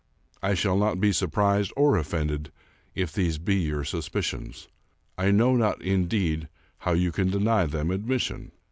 [0.41, 2.51] I shall not be surprised or offended
[2.95, 4.67] if these be your suspicions.
[5.15, 6.47] I know not, indeed,
[6.79, 8.51] how you can deny them admission.